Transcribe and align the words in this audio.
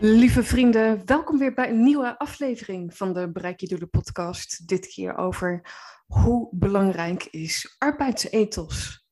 Lieve 0.00 0.44
vrienden, 0.44 1.02
welkom 1.06 1.38
weer 1.38 1.54
bij 1.54 1.70
een 1.70 1.82
nieuwe 1.82 2.18
aflevering 2.18 2.96
van 2.96 3.12
de 3.12 3.32
Bereik 3.32 3.60
je 3.60 3.68
Doelen 3.68 3.90
podcast. 3.90 4.68
Dit 4.68 4.86
keer 4.86 5.16
over 5.16 5.74
hoe 6.06 6.48
belangrijk 6.50 7.24
is 7.24 7.74
arbeidsethos. 7.78 9.06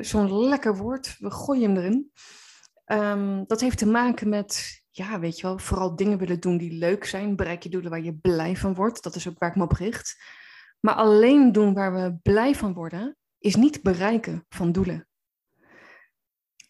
Zo'n 0.00 0.48
lekker 0.48 0.76
woord, 0.76 1.16
we 1.18 1.30
gooien 1.30 1.62
hem 1.62 1.76
erin. 1.76 2.10
Um, 2.86 3.44
dat 3.46 3.60
heeft 3.60 3.78
te 3.78 3.86
maken 3.86 4.28
met, 4.28 4.82
ja, 4.90 5.20
weet 5.20 5.36
je 5.36 5.42
wel, 5.46 5.58
vooral 5.58 5.96
dingen 5.96 6.18
willen 6.18 6.40
doen 6.40 6.58
die 6.58 6.72
leuk 6.72 7.04
zijn. 7.04 7.36
Bereik 7.36 7.62
je 7.62 7.68
doelen 7.68 7.90
waar 7.90 8.02
je 8.02 8.18
blij 8.18 8.56
van 8.56 8.74
wordt. 8.74 9.02
Dat 9.02 9.14
is 9.14 9.28
ook 9.28 9.38
waar 9.38 9.50
ik 9.50 9.56
me 9.56 9.62
op 9.62 9.72
richt. 9.72 10.22
Maar 10.80 10.94
alleen 10.94 11.52
doen 11.52 11.74
waar 11.74 11.94
we 11.94 12.18
blij 12.22 12.54
van 12.54 12.72
worden, 12.72 13.16
is 13.38 13.56
niet 13.56 13.82
bereiken 13.82 14.44
van 14.48 14.72
doelen. 14.72 15.08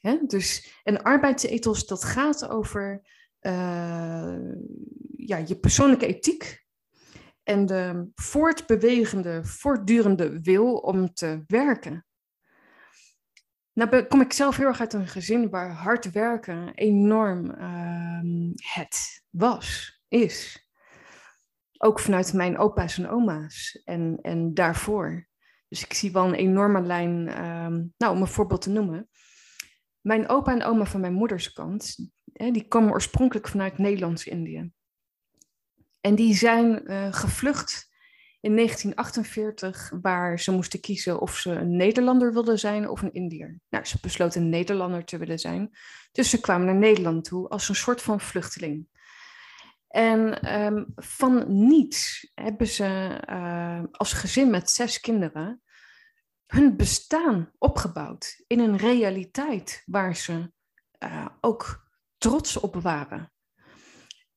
Hè? 0.06 0.18
Dus 0.26 0.80
een 0.84 1.02
arbeidsethos, 1.02 1.86
dat 1.86 2.04
gaat 2.04 2.48
over 2.48 3.02
uh, 3.40 4.36
ja, 5.16 5.36
je 5.36 5.58
persoonlijke 5.60 6.06
ethiek 6.06 6.64
en 7.42 7.66
de 7.66 8.10
voortbewegende, 8.14 9.44
voortdurende 9.44 10.40
wil 10.40 10.76
om 10.76 11.14
te 11.14 11.44
werken. 11.46 12.06
Nou 13.72 14.02
kom 14.02 14.20
ik 14.20 14.32
zelf 14.32 14.56
heel 14.56 14.66
erg 14.66 14.80
uit 14.80 14.92
een 14.92 15.08
gezin 15.08 15.50
waar 15.50 15.70
hard 15.70 16.10
werken 16.10 16.74
enorm 16.74 17.50
uh, 17.50 18.54
het 18.74 19.24
was, 19.30 20.00
is. 20.08 20.66
Ook 21.78 22.00
vanuit 22.00 22.32
mijn 22.32 22.58
opa's 22.58 22.98
en 22.98 23.08
oma's 23.08 23.80
en, 23.84 24.18
en 24.22 24.54
daarvoor. 24.54 25.28
Dus 25.68 25.84
ik 25.84 25.92
zie 25.92 26.12
wel 26.12 26.24
een 26.24 26.34
enorme 26.34 26.80
lijn, 26.80 27.28
uh, 27.28 27.88
nou 27.96 28.14
om 28.14 28.20
een 28.20 28.26
voorbeeld 28.26 28.62
te 28.62 28.70
noemen. 28.70 29.08
Mijn 30.06 30.28
opa 30.28 30.52
en 30.52 30.62
oma 30.62 30.84
van 30.84 31.00
mijn 31.00 31.12
moeders 31.12 31.52
kant, 31.52 31.96
die 32.24 32.68
komen 32.68 32.92
oorspronkelijk 32.92 33.48
vanuit 33.48 33.78
Nederlands-Indië. 33.78 34.70
En 36.00 36.14
die 36.14 36.34
zijn 36.34 36.90
uh, 36.90 37.12
gevlucht 37.12 37.90
in 38.40 38.54
1948, 38.54 39.92
waar 40.02 40.40
ze 40.40 40.52
moesten 40.52 40.80
kiezen 40.80 41.20
of 41.20 41.36
ze 41.36 41.50
een 41.50 41.76
Nederlander 41.76 42.32
wilden 42.32 42.58
zijn 42.58 42.88
of 42.88 43.02
een 43.02 43.12
Indiër. 43.12 43.60
Nou, 43.68 43.84
ze 43.84 43.98
besloten 44.00 44.42
een 44.42 44.48
Nederlander 44.48 45.04
te 45.04 45.18
willen 45.18 45.38
zijn. 45.38 45.70
Dus 46.12 46.30
ze 46.30 46.40
kwamen 46.40 46.66
naar 46.66 46.74
Nederland 46.74 47.24
toe 47.24 47.48
als 47.48 47.68
een 47.68 47.74
soort 47.74 48.02
van 48.02 48.20
vluchteling. 48.20 48.88
En 49.88 50.52
um, 50.62 50.92
van 50.96 51.44
niets 51.66 52.30
hebben 52.34 52.66
ze 52.66 53.20
uh, 53.30 53.82
als 53.90 54.12
gezin 54.12 54.50
met 54.50 54.70
zes 54.70 55.00
kinderen 55.00 55.60
hun 56.46 56.76
bestaan 56.76 57.52
opgebouwd 57.58 58.44
in 58.46 58.58
een 58.58 58.76
realiteit 58.76 59.82
waar 59.86 60.16
ze 60.16 60.52
uh, 61.02 61.26
ook 61.40 61.88
trots 62.18 62.56
op 62.56 62.74
waren. 62.74 63.32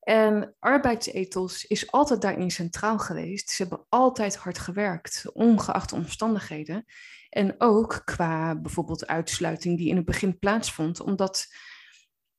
En 0.00 0.56
arbeidsethos 0.58 1.66
is 1.66 1.92
altijd 1.92 2.22
daarin 2.22 2.50
centraal 2.50 2.98
geweest. 2.98 3.50
Ze 3.50 3.62
hebben 3.62 3.86
altijd 3.88 4.36
hard 4.36 4.58
gewerkt, 4.58 5.30
ongeacht 5.32 5.92
omstandigheden. 5.92 6.84
En 7.28 7.54
ook 7.58 8.02
qua 8.04 8.60
bijvoorbeeld 8.60 9.06
uitsluiting 9.06 9.78
die 9.78 9.88
in 9.88 9.96
het 9.96 10.04
begin 10.04 10.38
plaatsvond, 10.38 11.00
omdat 11.00 11.46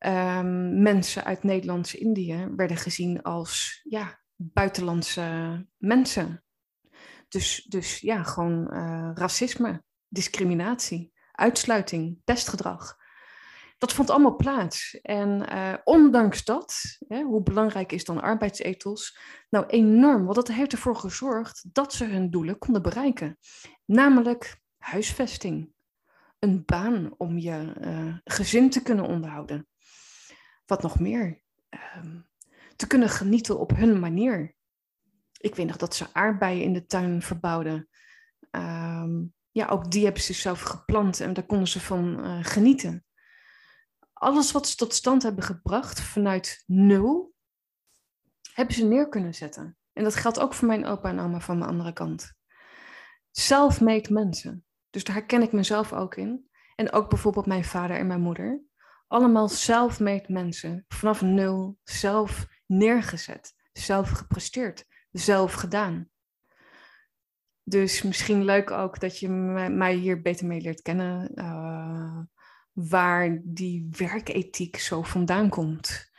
um, 0.05 0.81
mensen 0.81 1.23
uit 1.23 1.43
Nederlands-Indië 1.43 2.47
werden 2.55 2.77
gezien 2.77 3.21
als 3.21 3.81
ja, 3.83 4.21
buitenlandse 4.35 5.67
mensen. 5.77 6.43
Dus, 7.31 7.65
dus 7.67 7.99
ja, 7.99 8.23
gewoon 8.23 8.67
uh, 8.73 9.11
racisme, 9.13 9.83
discriminatie, 10.07 11.13
uitsluiting, 11.31 12.17
pestgedrag 12.23 12.99
dat 13.81 13.93
vond 13.93 14.09
allemaal 14.09 14.35
plaats. 14.35 14.99
En 15.01 15.53
uh, 15.53 15.73
ondanks 15.83 16.43
dat, 16.43 16.97
hè, 17.07 17.21
hoe 17.21 17.43
belangrijk 17.43 17.91
is 17.91 18.03
dan 18.03 18.21
arbeidsethos? 18.21 19.17
Nou, 19.49 19.65
enorm, 19.65 20.23
want 20.23 20.35
dat 20.35 20.47
heeft 20.47 20.71
ervoor 20.71 20.95
gezorgd 20.95 21.65
dat 21.73 21.93
ze 21.93 22.05
hun 22.05 22.29
doelen 22.29 22.57
konden 22.57 22.81
bereiken. 22.81 23.37
Namelijk 23.85 24.61
huisvesting, 24.77 25.73
een 26.39 26.65
baan 26.65 27.13
om 27.17 27.37
je 27.37 27.73
uh, 27.81 28.17
gezin 28.23 28.69
te 28.69 28.81
kunnen 28.81 29.05
onderhouden. 29.05 29.67
Wat 30.65 30.81
nog 30.81 30.99
meer? 30.99 31.41
Uh, 31.69 32.15
te 32.75 32.87
kunnen 32.87 33.09
genieten 33.09 33.59
op 33.59 33.75
hun 33.75 33.99
manier. 33.99 34.55
Ik 35.41 35.55
weet 35.55 35.67
nog 35.67 35.77
dat 35.77 35.95
ze 35.95 36.13
aardbeien 36.13 36.63
in 36.63 36.73
de 36.73 36.85
tuin 36.85 37.21
verbouwden. 37.21 37.89
Ehm, 38.51 39.23
ja, 39.51 39.67
ook 39.67 39.91
die 39.91 40.03
hebben 40.03 40.21
ze 40.21 40.33
zelf 40.33 40.61
geplant 40.61 41.19
en 41.19 41.33
daar 41.33 41.45
konden 41.45 41.67
ze 41.67 41.79
van 41.79 42.25
uh, 42.25 42.37
genieten 42.41 43.05
alles 44.21 44.51
wat 44.51 44.67
ze 44.67 44.75
tot 44.75 44.93
stand 44.93 45.23
hebben 45.23 45.43
gebracht 45.43 46.01
vanuit 46.01 46.63
nul, 46.67 47.33
hebben 48.53 48.75
ze 48.75 48.85
neer 48.85 49.09
kunnen 49.09 49.33
zetten. 49.33 49.77
En 49.93 50.03
dat 50.03 50.15
geldt 50.15 50.39
ook 50.39 50.53
voor 50.53 50.67
mijn 50.67 50.85
opa 50.85 51.09
en 51.09 51.19
oma 51.19 51.39
van 51.39 51.57
mijn 51.57 51.69
andere 51.69 51.93
kant. 51.93 52.33
Self-made 53.31 54.13
mensen. 54.13 54.65
Dus 54.89 55.03
daar 55.03 55.15
herken 55.15 55.41
ik 55.41 55.51
mezelf 55.51 55.93
ook 55.93 56.15
in. 56.15 56.49
En 56.75 56.91
ook 56.91 57.09
bijvoorbeeld 57.09 57.45
mijn 57.45 57.65
vader 57.65 57.97
en 57.97 58.07
mijn 58.07 58.21
moeder. 58.21 58.61
Allemaal 59.07 59.47
self-made 59.47 60.25
mensen. 60.27 60.85
Vanaf 60.87 61.21
nul 61.21 61.77
zelf 61.83 62.47
neergezet. 62.65 63.53
Zelf 63.73 64.09
gepresteerd. 64.09 64.85
Zelf 65.11 65.53
gedaan. 65.53 66.09
Dus 67.63 68.01
misschien 68.01 68.45
leuk 68.45 68.71
ook 68.71 68.99
dat 68.99 69.19
je 69.19 69.29
mij 69.69 69.93
hier 69.93 70.21
beter 70.21 70.45
mee 70.45 70.61
leert 70.61 70.81
kennen. 70.81 71.31
Uh, 71.35 72.19
waar 72.73 73.41
die 73.43 73.87
werkethiek 73.97 74.77
zo 74.77 75.01
vandaan 75.01 75.49
komt. 75.49 76.09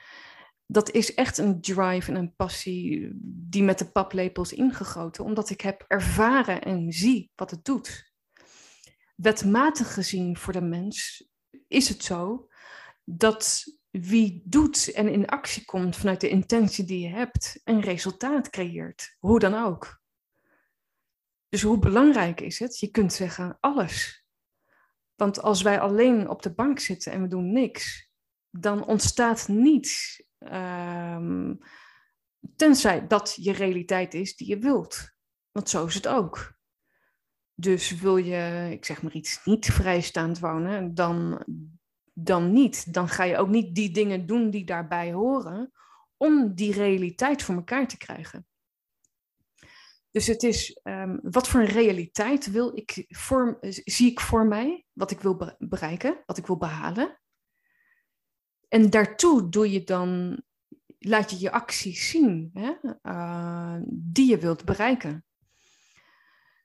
Dat 0.66 0.90
is 0.90 1.14
echt 1.14 1.38
een 1.38 1.60
drive 1.60 2.10
en 2.10 2.16
een 2.16 2.34
passie 2.34 3.10
die 3.24 3.62
met 3.62 3.78
de 3.78 3.90
paplepels 3.90 4.52
ingegoten, 4.52 5.24
omdat 5.24 5.50
ik 5.50 5.60
heb 5.60 5.84
ervaren 5.88 6.62
en 6.62 6.92
zie 6.92 7.30
wat 7.34 7.50
het 7.50 7.64
doet. 7.64 8.12
Wetmatig 9.14 9.94
gezien 9.94 10.36
voor 10.36 10.52
de 10.52 10.60
mens 10.60 11.28
is 11.68 11.88
het 11.88 12.02
zo 12.02 12.48
dat 13.04 13.64
wie 13.92 14.42
doet 14.44 14.92
en 14.92 15.08
in 15.08 15.26
actie 15.26 15.64
komt 15.64 15.96
vanuit 15.96 16.20
de 16.20 16.28
intentie 16.28 16.84
die 16.84 17.00
je 17.00 17.14
hebt, 17.14 17.60
een 17.64 17.80
resultaat 17.80 18.50
creëert, 18.50 19.16
hoe 19.18 19.38
dan 19.38 19.54
ook. 19.54 20.00
Dus 21.48 21.62
hoe 21.62 21.78
belangrijk 21.78 22.40
is 22.40 22.58
het? 22.58 22.78
Je 22.78 22.90
kunt 22.90 23.12
zeggen 23.12 23.56
alles. 23.60 24.26
Want 25.14 25.42
als 25.42 25.62
wij 25.62 25.80
alleen 25.80 26.28
op 26.28 26.42
de 26.42 26.54
bank 26.54 26.78
zitten 26.78 27.12
en 27.12 27.22
we 27.22 27.28
doen 27.28 27.52
niks, 27.52 28.10
dan 28.50 28.84
ontstaat 28.84 29.48
niets. 29.48 30.24
Um, 30.38 31.58
tenzij 32.56 33.06
dat 33.06 33.36
je 33.40 33.52
realiteit 33.52 34.14
is 34.14 34.36
die 34.36 34.48
je 34.48 34.58
wilt. 34.58 35.10
Want 35.50 35.68
zo 35.68 35.86
is 35.86 35.94
het 35.94 36.08
ook. 36.08 36.58
Dus 37.54 37.94
wil 37.94 38.16
je, 38.16 38.68
ik 38.70 38.84
zeg 38.84 39.02
maar 39.02 39.12
iets, 39.12 39.44
niet 39.44 39.66
vrijstaand 39.66 40.38
wonen, 40.38 40.94
dan, 40.94 41.44
dan 42.12 42.52
niet. 42.52 42.94
Dan 42.94 43.08
ga 43.08 43.24
je 43.24 43.36
ook 43.36 43.48
niet 43.48 43.74
die 43.74 43.90
dingen 43.90 44.26
doen 44.26 44.50
die 44.50 44.64
daarbij 44.64 45.12
horen 45.12 45.72
om 46.16 46.54
die 46.54 46.72
realiteit 46.72 47.42
voor 47.42 47.54
elkaar 47.54 47.88
te 47.88 47.96
krijgen. 47.96 48.46
Dus 50.10 50.26
het 50.26 50.42
is, 50.42 50.80
um, 50.82 51.20
wat 51.22 51.48
voor 51.48 51.60
een 51.60 51.66
realiteit 51.66 52.50
wil 52.50 52.76
ik 52.76 53.04
voor, 53.08 53.58
zie 53.68 54.10
ik 54.10 54.20
voor 54.20 54.46
mij, 54.46 54.86
wat 54.92 55.10
ik 55.10 55.20
wil 55.20 55.56
bereiken, 55.58 56.22
wat 56.26 56.38
ik 56.38 56.46
wil 56.46 56.56
behalen. 56.56 57.20
En 58.68 58.90
daartoe 58.90 59.48
doe 59.48 59.70
je 59.70 59.84
dan, 59.84 60.42
laat 60.98 61.30
je 61.30 61.38
je 61.38 61.50
acties 61.50 62.10
zien 62.10 62.50
hè, 62.52 62.72
uh, 63.02 63.76
die 63.86 64.30
je 64.30 64.38
wilt 64.38 64.64
bereiken. 64.64 65.24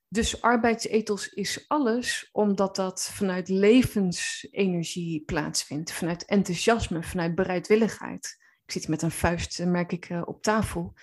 Dus 0.10 0.42
arbeidsethos 0.42 1.30
is 1.30 1.66
alles 1.68 2.30
omdat 2.32 2.76
dat 2.76 3.10
vanuit 3.14 3.50
levensenergie 3.50 5.24
plaatsvindt, 5.26 5.92
vanuit 5.92 6.26
enthousiasme, 6.26 7.04
vanuit 7.04 7.36
bereidwilligheid. 7.36 8.38
Ik 8.66 8.72
zit 8.72 8.88
met 8.88 9.02
een 9.02 9.12
vuist, 9.12 9.60
eh, 9.60 9.68
merk 9.68 9.92
ik, 9.92 10.10
uh, 10.10 10.22
op 10.26 10.42
tafel. 10.42 10.94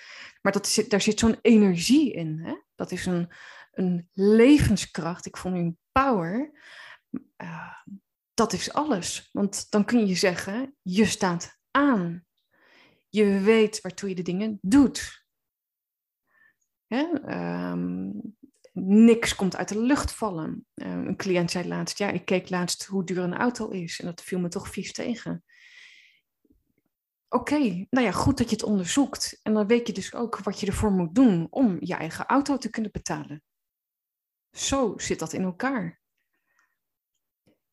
Maar 0.43 0.53
dat 0.53 0.85
daar 0.89 1.01
zit 1.01 1.19
zo'n 1.19 1.39
energie 1.43 2.13
in. 2.13 2.39
Hè? 2.39 2.55
Dat 2.75 2.91
is 2.91 3.07
een, 3.07 3.33
een 3.73 4.09
levenskracht. 4.13 5.27
Ik 5.27 5.37
vond 5.37 5.55
een 5.55 5.79
power. 5.93 6.51
Uh, 7.37 7.77
dat 8.35 8.53
is 8.53 8.73
alles. 8.73 9.29
Want 9.33 9.71
dan 9.71 9.85
kun 9.85 10.07
je 10.07 10.15
zeggen, 10.15 10.77
je 10.83 11.05
staat 11.05 11.59
aan. 11.71 12.25
Je 13.09 13.41
weet 13.41 13.81
waartoe 13.81 14.09
je 14.09 14.15
de 14.15 14.23
dingen 14.23 14.59
doet. 14.63 15.25
Hè? 16.87 17.07
Um, 17.71 18.37
niks 18.81 19.35
komt 19.35 19.57
uit 19.57 19.69
de 19.69 19.81
lucht 19.81 20.13
vallen. 20.13 20.67
Um, 20.75 21.07
een 21.07 21.17
cliënt 21.17 21.51
zei 21.51 21.69
laatst, 21.69 21.99
ja, 21.99 22.11
ik 22.11 22.25
keek 22.25 22.51
laatst 22.51 22.85
hoe 22.85 23.05
duur 23.05 23.19
een 23.19 23.37
auto 23.37 23.69
is 23.69 24.01
en 24.01 24.07
dat 24.07 24.23
viel 24.23 24.39
me 24.39 24.49
toch 24.49 24.69
vies 24.69 24.93
tegen. 24.93 25.45
Oké, 27.29 27.87
nou 27.91 28.07
ja, 28.07 28.13
goed 28.13 28.39
dat 28.39 28.49
je 28.49 28.57
het 28.57 28.65
onderzoekt. 28.65 29.41
En 29.43 29.55
dan 29.55 29.67
weet 29.67 29.87
je 29.87 29.93
dus 29.93 30.15
ook 30.15 30.39
wat 30.39 30.61
je 30.61 30.67
ervoor 30.67 30.91
moet 30.91 31.15
doen 31.15 31.47
om 31.51 31.77
je 31.81 31.95
eigen 31.95 32.27
auto 32.27 32.57
te 32.57 32.71
kunnen 32.71 32.93
betalen. 32.93 33.43
Zo 34.51 34.95
zit 34.97 35.19
dat 35.19 35.33
in 35.33 35.43
elkaar. 35.43 36.01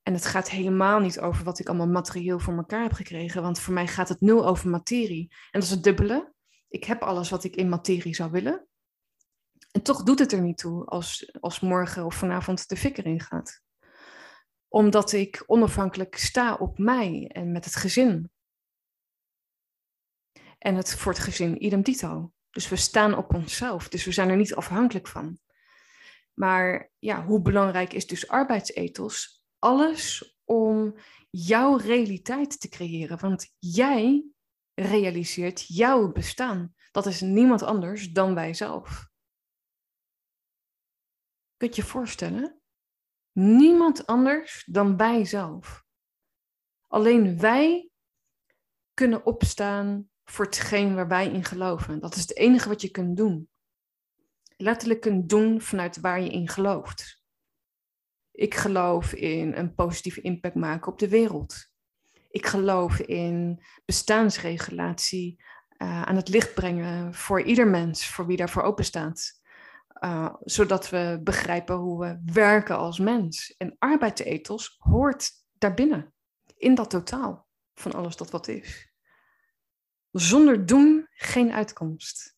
En 0.04 0.13
het 0.13 0.25
gaat 0.25 0.50
helemaal 0.50 1.00
niet 1.00 1.19
over 1.19 1.44
wat 1.44 1.59
ik 1.59 1.68
allemaal 1.68 1.88
materieel 1.88 2.39
voor 2.39 2.56
elkaar 2.56 2.81
heb 2.81 2.94
gekregen, 2.94 3.42
want 3.42 3.59
voor 3.59 3.74
mij 3.74 3.88
gaat 3.88 4.09
het 4.09 4.21
nul 4.21 4.47
over 4.47 4.69
materie. 4.69 5.27
En 5.30 5.59
dat 5.59 5.63
is 5.63 5.69
het 5.69 5.83
dubbele. 5.83 6.33
Ik 6.68 6.83
heb 6.83 7.01
alles 7.01 7.30
wat 7.30 7.44
ik 7.44 7.56
in 7.56 7.69
materie 7.69 8.15
zou 8.15 8.31
willen. 8.31 8.68
En 9.71 9.81
toch 9.81 10.03
doet 10.03 10.19
het 10.19 10.31
er 10.31 10.41
niet 10.41 10.57
toe 10.57 10.85
als, 10.85 11.38
als 11.39 11.59
morgen 11.59 12.06
of 12.06 12.15
vanavond 12.15 12.69
de 12.69 12.77
fik 12.77 12.97
erin 12.97 13.21
gaat. 13.21 13.62
Omdat 14.68 15.12
ik 15.12 15.44
onafhankelijk 15.45 16.15
sta 16.15 16.56
op 16.56 16.77
mij 16.77 17.27
en 17.27 17.51
met 17.51 17.65
het 17.65 17.75
gezin. 17.75 18.31
En 20.57 20.75
het 20.75 20.95
voor 20.95 21.12
het 21.12 21.21
gezin 21.21 21.65
idem 21.65 21.81
dito. 21.81 22.33
Dus 22.50 22.69
we 22.69 22.75
staan 22.75 23.18
op 23.18 23.33
onszelf, 23.33 23.89
dus 23.89 24.06
we 24.06 24.12
zijn 24.12 24.29
er 24.29 24.38
niet 24.38 24.56
afhankelijk 24.56 25.07
van. 25.07 25.39
Maar 26.33 26.91
ja, 27.00 27.25
hoe 27.25 27.41
belangrijk 27.41 27.94
is 27.94 28.07
dus 28.07 28.27
arbeidsethos 28.27 29.45
alles 29.59 30.35
om 30.44 30.95
jouw 31.29 31.75
realiteit 31.75 32.59
te 32.59 32.69
creëren. 32.69 33.19
Want 33.19 33.53
jij 33.59 34.25
realiseert 34.73 35.68
jouw 35.68 36.12
bestaan. 36.12 36.73
Dat 36.91 37.06
is 37.06 37.21
niemand 37.21 37.62
anders 37.62 38.12
dan 38.12 38.33
wij 38.33 38.53
zelf. 38.53 39.10
Kun 41.61 41.69
je 41.69 41.75
je 41.75 41.87
voorstellen? 41.87 42.61
Niemand 43.31 44.05
anders 44.05 44.63
dan 44.65 44.97
wij 44.97 45.25
zelf. 45.25 45.83
Alleen 46.87 47.39
wij 47.39 47.89
kunnen 48.93 49.25
opstaan 49.25 50.09
voor 50.23 50.45
hetgeen 50.45 50.95
waar 50.95 51.07
wij 51.07 51.31
in 51.31 51.43
geloven. 51.43 51.99
Dat 51.99 52.15
is 52.15 52.21
het 52.21 52.37
enige 52.37 52.69
wat 52.69 52.81
je 52.81 52.91
kunt 52.91 53.17
doen. 53.17 53.49
Letterlijk 54.57 55.01
kunt 55.01 55.29
doen 55.29 55.61
vanuit 55.61 55.99
waar 55.99 56.21
je 56.21 56.29
in 56.29 56.47
gelooft. 56.47 57.23
Ik 58.31 58.55
geloof 58.55 59.13
in 59.13 59.53
een 59.53 59.73
positieve 59.73 60.21
impact 60.21 60.55
maken 60.55 60.91
op 60.91 60.99
de 60.99 61.09
wereld. 61.09 61.71
Ik 62.29 62.45
geloof 62.45 62.99
in 62.99 63.63
bestaansregulatie 63.85 65.43
uh, 65.77 66.01
aan 66.01 66.15
het 66.15 66.29
licht 66.29 66.53
brengen 66.53 67.13
voor 67.13 67.41
ieder 67.41 67.67
mens, 67.67 68.07
voor 68.07 68.25
wie 68.25 68.37
daarvoor 68.37 68.63
open 68.63 68.85
staat. 68.85 69.40
Uh, 70.03 70.36
zodat 70.39 70.89
we 70.89 71.19
begrijpen 71.24 71.75
hoe 71.75 72.00
we 72.00 72.21
werken 72.33 72.77
als 72.77 73.00
mens. 73.00 73.56
En 73.57 73.75
arbeidsethos 73.80 74.75
hoort 74.77 75.31
daarbinnen, 75.57 76.13
in 76.57 76.75
dat 76.75 76.89
totaal 76.89 77.48
van 77.74 77.94
alles 77.94 78.15
dat 78.15 78.31
wat 78.31 78.48
is. 78.48 78.92
Zonder 80.12 80.65
doen 80.65 81.07
geen 81.09 81.51
uitkomst. 81.51 82.36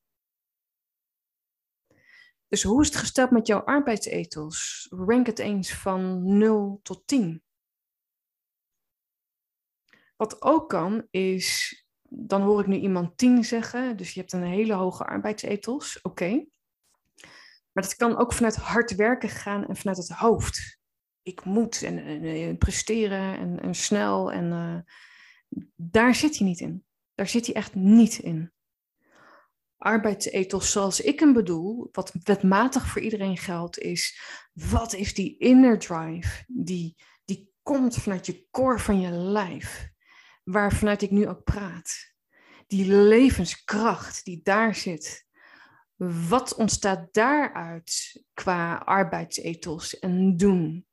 Dus 2.48 2.63
hoe 2.63 2.81
is 2.81 2.88
het 2.88 2.95
gesteld 2.95 3.31
met 3.31 3.48
jouw 3.48 3.60
arbeidsethos? 3.60 4.88
Rank 4.89 5.25
het 5.25 5.39
eens 5.39 5.74
van 5.74 6.38
0 6.38 6.80
tot 6.83 7.07
10. 7.07 7.44
Wat 10.16 10.42
ook 10.42 10.69
kan 10.69 11.07
is, 11.09 11.77
dan 12.09 12.42
hoor 12.42 12.59
ik 12.59 12.68
nu 12.68 12.75
iemand 12.75 13.18
10 13.18 13.44
zeggen, 13.44 13.98
dus 13.98 14.13
je 14.13 14.19
hebt 14.19 14.33
een 14.33 14.44
hele 14.44 14.74
hoge 14.74 15.06
arbeidsethos, 15.06 16.01
oké. 16.01 16.45
Maar 17.73 17.83
dat 17.83 17.95
kan 17.95 18.17
ook 18.17 18.33
vanuit 18.33 18.55
hard 18.55 18.95
werken 18.95 19.29
gaan 19.29 19.67
en 19.67 19.75
vanuit 19.75 19.97
het 19.97 20.09
hoofd. 20.09 20.79
Ik 21.21 21.45
moet 21.45 21.81
en, 21.81 21.97
en, 22.23 22.57
presteren 22.57 23.37
en, 23.37 23.59
en, 23.61 23.75
snel 23.75 24.31
en 24.31 24.45
uh, 24.51 24.79
daar 25.75 26.15
zit 26.15 26.37
hij 26.37 26.47
niet 26.47 26.59
in. 26.59 26.85
Daar 27.15 27.27
zit 27.27 27.45
hij 27.45 27.55
echt 27.55 27.75
niet 27.75 28.17
in 28.17 28.53
arbeidsethos 29.83 30.71
zoals 30.71 31.01
ik 31.01 31.19
hem 31.19 31.33
bedoel, 31.33 31.89
wat 31.91 32.13
wetmatig 32.23 32.87
voor 32.87 33.01
iedereen 33.01 33.37
geldt, 33.37 33.77
is 33.77 34.19
wat 34.53 34.93
is 34.93 35.13
die 35.13 35.37
inner 35.37 35.79
drive 35.79 36.43
die, 36.47 36.95
die 37.25 37.51
komt 37.61 37.95
vanuit 37.95 38.25
je 38.25 38.47
core 38.51 38.79
van 38.79 39.01
je 39.01 39.11
lijf, 39.11 39.89
waar 40.43 40.73
vanuit 40.73 41.01
ik 41.01 41.11
nu 41.11 41.27
ook 41.27 41.43
praat. 41.43 42.11
Die 42.67 42.85
levenskracht 42.85 44.25
die 44.25 44.39
daar 44.43 44.75
zit. 44.75 45.22
Wat 46.29 46.55
ontstaat 46.55 47.13
daaruit 47.13 48.23
qua 48.33 48.75
arbeidsethos 48.75 50.00
en 50.00 50.38
doen? 50.38 50.85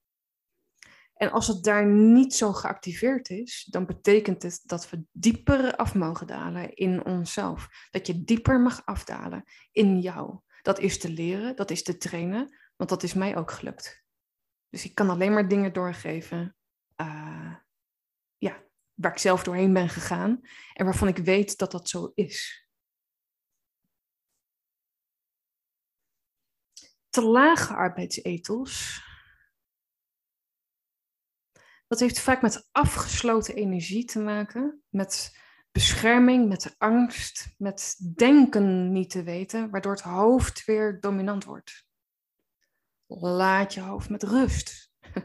En 1.14 1.30
als 1.30 1.46
het 1.46 1.64
daar 1.64 1.86
niet 1.86 2.34
zo 2.34 2.52
geactiveerd 2.52 3.30
is, 3.30 3.66
dan 3.70 3.86
betekent 3.86 4.42
het 4.42 4.60
dat 4.64 4.90
we 4.90 5.02
dieper 5.12 5.76
af 5.76 5.94
mogen 5.94 6.26
dalen 6.26 6.74
in 6.74 7.04
onszelf. 7.04 7.68
Dat 7.90 8.06
je 8.06 8.24
dieper 8.24 8.60
mag 8.60 8.86
afdalen 8.86 9.44
in 9.72 10.00
jou. 10.00 10.40
Dat 10.62 10.78
is 10.78 10.98
te 10.98 11.10
leren, 11.10 11.56
dat 11.56 11.70
is 11.70 11.82
te 11.82 11.96
trainen, 11.96 12.56
want 12.76 12.90
dat 12.90 13.02
is 13.02 13.14
mij 13.14 13.36
ook 13.36 13.50
gelukt. 13.50 14.04
Dus 14.68 14.84
ik 14.84 14.94
kan 14.94 15.10
alleen 15.10 15.32
maar 15.32 15.48
dingen 15.48 15.72
doorgeven 15.72 16.56
uh, 16.96 17.54
ja, 18.38 18.62
waar 18.94 19.12
ik 19.12 19.18
zelf 19.18 19.42
doorheen 19.42 19.72
ben 19.72 19.88
gegaan 19.88 20.40
en 20.72 20.84
waarvan 20.84 21.08
ik 21.08 21.18
weet 21.18 21.58
dat 21.58 21.70
dat 21.70 21.88
zo 21.88 22.12
is. 22.14 22.68
Te 27.10 27.22
lage 27.22 27.74
arbeidsethos 27.74 29.02
dat 31.90 32.00
heeft 32.00 32.20
vaak 32.20 32.42
met 32.42 32.68
afgesloten 32.72 33.54
energie 33.54 34.04
te 34.04 34.18
maken, 34.18 34.82
met 34.88 35.38
bescherming, 35.72 36.48
met 36.48 36.74
angst, 36.78 37.54
met 37.58 37.96
denken 38.14 38.92
niet 38.92 39.10
te 39.10 39.22
weten, 39.22 39.70
waardoor 39.70 39.92
het 39.92 40.00
hoofd 40.00 40.64
weer 40.64 41.00
dominant 41.00 41.44
wordt. 41.44 41.86
Laat 43.06 43.74
je 43.74 43.80
hoofd 43.80 44.10
met 44.10 44.22
rust. 44.22 44.92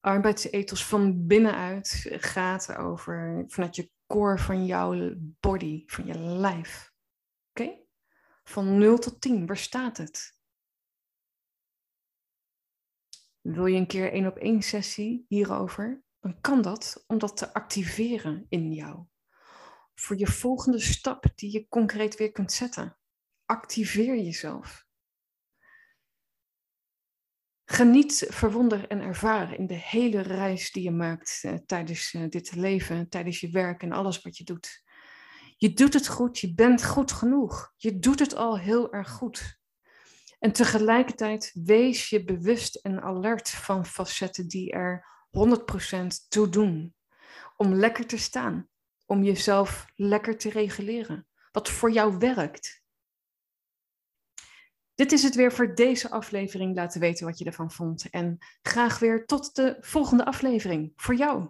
Arbeidsethos 0.00 0.86
van 0.86 1.26
binnenuit 1.26 2.06
gaat 2.10 2.76
over 2.76 3.44
vanuit 3.46 3.76
je 3.76 3.90
core 4.06 4.38
van 4.38 4.66
jouw 4.66 5.14
body, 5.40 5.82
van 5.86 6.06
je 6.06 6.18
lijf. 6.18 6.92
Oké? 7.50 7.70
Van 8.44 8.78
0 8.78 8.98
tot 8.98 9.20
10, 9.20 9.46
waar 9.46 9.56
staat 9.56 9.96
het? 9.96 10.37
Wil 13.52 13.66
je 13.66 13.76
een 13.76 13.86
keer 13.86 14.12
één 14.12 14.26
op 14.26 14.36
één 14.36 14.62
sessie 14.62 15.24
hierover? 15.28 16.02
Dan 16.20 16.40
kan 16.40 16.62
dat 16.62 17.04
om 17.06 17.18
dat 17.18 17.36
te 17.36 17.54
activeren 17.54 18.46
in 18.48 18.72
jou. 18.72 19.04
Voor 19.94 20.18
je 20.18 20.26
volgende 20.26 20.80
stap 20.80 21.24
die 21.34 21.52
je 21.52 21.68
concreet 21.68 22.16
weer 22.16 22.32
kunt 22.32 22.52
zetten. 22.52 22.98
Activeer 23.44 24.16
jezelf. 24.16 24.86
Geniet, 27.64 28.26
verwonder 28.28 28.88
en 28.88 29.00
ervaar 29.00 29.58
in 29.58 29.66
de 29.66 29.74
hele 29.74 30.20
reis 30.20 30.72
die 30.72 30.82
je 30.82 30.90
maakt 30.90 31.40
eh, 31.42 31.54
tijdens 31.54 32.12
uh, 32.12 32.28
dit 32.28 32.54
leven, 32.54 33.08
tijdens 33.08 33.40
je 33.40 33.50
werk 33.50 33.82
en 33.82 33.92
alles 33.92 34.22
wat 34.22 34.36
je 34.36 34.44
doet. 34.44 34.82
Je 35.56 35.72
doet 35.72 35.94
het 35.94 36.08
goed, 36.08 36.38
je 36.38 36.54
bent 36.54 36.84
goed 36.84 37.12
genoeg. 37.12 37.72
Je 37.76 37.98
doet 37.98 38.18
het 38.18 38.34
al 38.34 38.58
heel 38.58 38.92
erg 38.92 39.10
goed. 39.10 39.57
En 40.38 40.52
tegelijkertijd 40.52 41.50
wees 41.54 42.08
je 42.08 42.24
bewust 42.24 42.74
en 42.74 43.02
alert 43.02 43.50
van 43.50 43.86
facetten 43.86 44.48
die 44.48 44.72
er 44.72 45.06
100% 45.30 46.28
toe 46.28 46.48
doen. 46.48 46.94
Om 47.56 47.74
lekker 47.74 48.06
te 48.06 48.18
staan, 48.18 48.68
om 49.06 49.22
jezelf 49.22 49.86
lekker 49.94 50.38
te 50.38 50.50
reguleren. 50.50 51.26
Wat 51.52 51.70
voor 51.70 51.90
jou 51.90 52.18
werkt. 52.18 52.82
Dit 54.94 55.12
is 55.12 55.22
het 55.22 55.34
weer 55.34 55.52
voor 55.52 55.74
deze 55.74 56.10
aflevering. 56.10 56.74
Laten 56.74 57.00
weten 57.00 57.26
wat 57.26 57.38
je 57.38 57.44
ervan 57.44 57.70
vond. 57.70 58.10
En 58.10 58.38
graag 58.62 58.98
weer 58.98 59.26
tot 59.26 59.54
de 59.54 59.76
volgende 59.80 60.24
aflevering 60.24 60.92
voor 60.96 61.14
jou. 61.14 61.48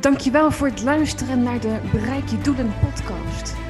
Dankjewel 0.00 0.50
voor 0.50 0.68
het 0.68 0.82
luisteren 0.82 1.42
naar 1.42 1.60
de 1.60 1.88
Bereik 1.92 2.28
je 2.28 2.38
Doelen 2.38 2.72
podcast. 2.80 3.69